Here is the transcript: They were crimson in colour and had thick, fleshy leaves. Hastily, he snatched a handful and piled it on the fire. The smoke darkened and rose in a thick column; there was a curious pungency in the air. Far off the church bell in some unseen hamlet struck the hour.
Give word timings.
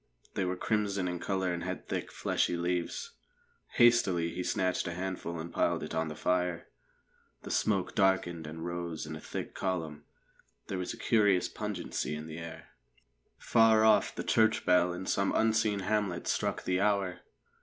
They 0.33 0.45
were 0.45 0.55
crimson 0.55 1.07
in 1.07 1.19
colour 1.19 1.53
and 1.53 1.63
had 1.63 1.87
thick, 1.87 2.11
fleshy 2.11 2.57
leaves. 2.57 3.11
Hastily, 3.73 4.33
he 4.33 4.41
snatched 4.41 4.87
a 4.87 4.95
handful 4.95 5.39
and 5.39 5.53
piled 5.53 5.83
it 5.83 5.93
on 5.93 6.07
the 6.07 6.15
fire. 6.15 6.65
The 7.43 7.51
smoke 7.51 7.93
darkened 7.93 8.47
and 8.47 8.65
rose 8.65 9.05
in 9.05 9.15
a 9.15 9.19
thick 9.21 9.53
column; 9.53 10.05
there 10.69 10.79
was 10.79 10.91
a 10.91 10.97
curious 10.97 11.47
pungency 11.47 12.15
in 12.15 12.25
the 12.25 12.39
air. 12.39 12.69
Far 13.37 13.85
off 13.85 14.15
the 14.15 14.23
church 14.23 14.65
bell 14.65 14.91
in 14.91 15.05
some 15.05 15.35
unseen 15.35 15.81
hamlet 15.81 16.25
struck 16.25 16.63
the 16.63 16.81
hour. 16.81 17.19